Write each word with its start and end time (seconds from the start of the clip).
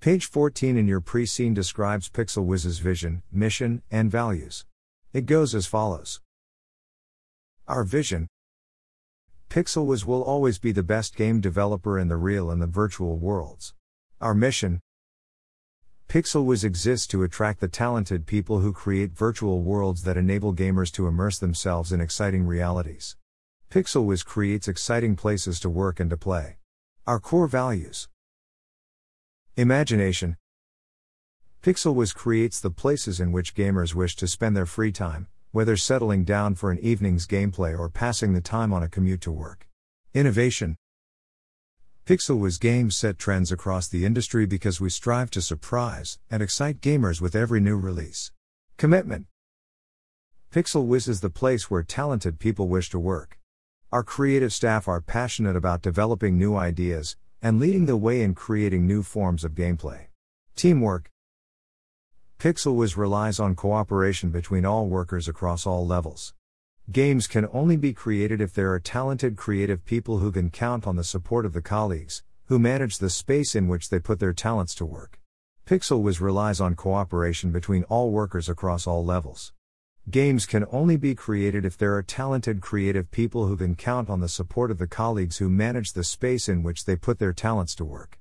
Page 0.00 0.30
14 0.30 0.78
in 0.78 0.88
your 0.88 1.02
pre-seen 1.02 1.52
describes 1.52 2.08
PixelWiz's 2.08 2.78
vision, 2.78 3.22
mission, 3.30 3.82
and 3.90 4.10
values. 4.10 4.64
It 5.12 5.26
goes 5.26 5.54
as 5.54 5.66
follows 5.66 6.22
Our 7.68 7.84
vision 7.84 8.26
PixelWiz 9.50 10.06
will 10.06 10.22
always 10.22 10.58
be 10.58 10.72
the 10.72 10.82
best 10.82 11.14
game 11.14 11.42
developer 11.42 11.98
in 11.98 12.08
the 12.08 12.16
real 12.16 12.50
and 12.50 12.62
the 12.62 12.66
virtual 12.66 13.18
worlds. 13.18 13.74
Our 14.22 14.32
mission 14.32 14.80
PixelWiz 16.08 16.64
exists 16.64 17.06
to 17.08 17.22
attract 17.22 17.60
the 17.60 17.68
talented 17.68 18.24
people 18.24 18.60
who 18.60 18.72
create 18.72 19.10
virtual 19.12 19.60
worlds 19.60 20.04
that 20.04 20.16
enable 20.16 20.54
gamers 20.54 20.90
to 20.92 21.08
immerse 21.08 21.38
themselves 21.38 21.92
in 21.92 22.00
exciting 22.00 22.46
realities. 22.46 23.18
PixelWiz 23.70 24.24
creates 24.24 24.66
exciting 24.66 25.14
places 25.14 25.60
to 25.60 25.68
work 25.68 26.00
and 26.00 26.08
to 26.08 26.16
play. 26.16 26.56
Our 27.06 27.20
core 27.20 27.48
values 27.48 28.08
Imagination. 29.60 30.38
PixelWiz 31.62 32.14
creates 32.14 32.58
the 32.60 32.70
places 32.70 33.20
in 33.20 33.30
which 33.30 33.54
gamers 33.54 33.94
wish 33.94 34.16
to 34.16 34.26
spend 34.26 34.56
their 34.56 34.64
free 34.64 34.90
time, 34.90 35.26
whether 35.50 35.76
settling 35.76 36.24
down 36.24 36.54
for 36.54 36.70
an 36.70 36.78
evening's 36.78 37.26
gameplay 37.26 37.78
or 37.78 37.90
passing 37.90 38.32
the 38.32 38.40
time 38.40 38.72
on 38.72 38.82
a 38.82 38.88
commute 38.88 39.20
to 39.20 39.30
work. 39.30 39.68
Innovation. 40.14 40.76
PixelWiz 42.06 42.58
games 42.58 42.96
set 42.96 43.18
trends 43.18 43.52
across 43.52 43.86
the 43.86 44.06
industry 44.06 44.46
because 44.46 44.80
we 44.80 44.88
strive 44.88 45.30
to 45.32 45.42
surprise 45.42 46.18
and 46.30 46.42
excite 46.42 46.80
gamers 46.80 47.20
with 47.20 47.36
every 47.36 47.60
new 47.60 47.76
release. 47.76 48.32
Commitment. 48.78 49.26
PixelWiz 50.50 51.06
is 51.06 51.20
the 51.20 51.28
place 51.28 51.70
where 51.70 51.82
talented 51.82 52.38
people 52.38 52.66
wish 52.66 52.88
to 52.88 52.98
work. 52.98 53.38
Our 53.92 54.04
creative 54.04 54.54
staff 54.54 54.88
are 54.88 55.02
passionate 55.02 55.54
about 55.54 55.82
developing 55.82 56.38
new 56.38 56.56
ideas, 56.56 57.18
and 57.42 57.58
leading 57.58 57.86
the 57.86 57.96
way 57.96 58.20
in 58.20 58.34
creating 58.34 58.86
new 58.86 59.02
forms 59.02 59.44
of 59.44 59.52
gameplay. 59.52 60.06
Teamwork 60.56 61.10
PixelWiz 62.38 62.96
relies 62.96 63.38
on 63.38 63.54
cooperation 63.54 64.30
between 64.30 64.64
all 64.64 64.86
workers 64.86 65.28
across 65.28 65.66
all 65.66 65.86
levels. 65.86 66.34
Games 66.90 67.26
can 67.26 67.46
only 67.52 67.76
be 67.76 67.92
created 67.92 68.40
if 68.40 68.52
there 68.52 68.72
are 68.72 68.80
talented 68.80 69.36
creative 69.36 69.84
people 69.84 70.18
who 70.18 70.32
can 70.32 70.50
count 70.50 70.86
on 70.86 70.96
the 70.96 71.04
support 71.04 71.46
of 71.46 71.52
the 71.52 71.62
colleagues, 71.62 72.22
who 72.46 72.58
manage 72.58 72.98
the 72.98 73.10
space 73.10 73.54
in 73.54 73.68
which 73.68 73.90
they 73.90 73.98
put 73.98 74.18
their 74.18 74.32
talents 74.32 74.74
to 74.74 74.84
work. 74.84 75.20
PixelWiz 75.66 76.20
relies 76.20 76.60
on 76.60 76.74
cooperation 76.74 77.52
between 77.52 77.84
all 77.84 78.10
workers 78.10 78.48
across 78.48 78.86
all 78.86 79.04
levels. 79.04 79.52
Games 80.10 80.44
can 80.44 80.66
only 80.72 80.96
be 80.96 81.14
created 81.14 81.64
if 81.64 81.78
there 81.78 81.94
are 81.94 82.02
talented 82.02 82.60
creative 82.60 83.12
people 83.12 83.46
who 83.46 83.56
can 83.56 83.76
count 83.76 84.10
on 84.10 84.18
the 84.18 84.28
support 84.28 84.72
of 84.72 84.78
the 84.78 84.88
colleagues 84.88 85.38
who 85.38 85.48
manage 85.48 85.92
the 85.92 86.02
space 86.02 86.48
in 86.48 86.64
which 86.64 86.84
they 86.84 86.96
put 86.96 87.20
their 87.20 87.32
talents 87.32 87.76
to 87.76 87.84
work. 87.84 88.19